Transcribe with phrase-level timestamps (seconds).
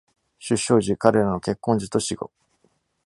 [0.39, 2.31] 出生時、彼らの結婚時と死後。